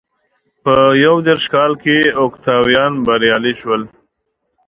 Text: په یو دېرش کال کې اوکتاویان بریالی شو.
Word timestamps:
په 0.63 0.73
یو 1.05 1.15
دېرش 1.27 1.45
کال 1.53 1.71
کې 1.83 1.97
اوکتاویان 2.23 2.93
بریالی 3.05 3.53
شو. 3.61 3.73